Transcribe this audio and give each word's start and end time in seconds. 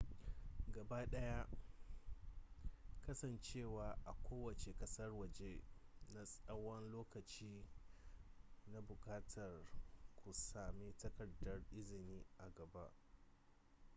gabaɗaya 0.73 1.47
kasancewa 3.03 3.97
a 4.05 4.13
kowace 4.13 4.73
ƙasar 4.79 5.11
waje 5.13 5.63
na 6.09 6.25
tsawan 6.25 6.91
lokaci 6.91 7.65
na 8.67 8.81
buƙatar 8.81 9.61
ku 10.15 10.33
sami 10.33 10.93
takardar 10.97 11.63
izini 11.71 12.25
a 12.37 12.49
gaba 12.49 12.91